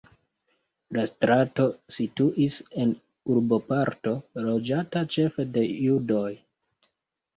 [0.95, 1.65] La strato
[1.97, 2.95] situis en
[3.35, 4.15] urboparto
[4.49, 6.29] loĝata ĉefe de judoj.